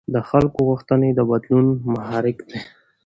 [0.13, 2.59] د خلکو غوښتنې د بدلون محرک دي